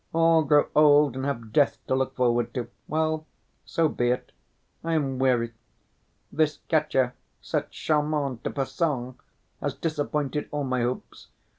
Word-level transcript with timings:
All 0.13 0.43
grow 0.43 0.67
old 0.75 1.15
and 1.15 1.25
have 1.25 1.53
death 1.53 1.77
to 1.85 1.93
look 1.93 2.15
forward 2.15 2.55
to. 2.55 2.69
Well, 2.87 3.27
so 3.65 3.87
be 3.87 4.09
it! 4.09 4.31
I 4.83 4.93
am 4.95 5.19
weary. 5.19 5.53
This 6.31 6.57
Katya, 6.69 7.13
cette 7.39 7.69
charmante 7.69 8.49
personne, 8.51 9.13
has 9.61 9.75
disappointed 9.75 10.47
all 10.49 10.63
my 10.63 10.81
hopes. 10.81 11.27